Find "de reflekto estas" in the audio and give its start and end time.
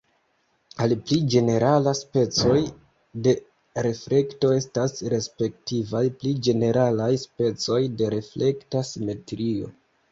3.27-4.99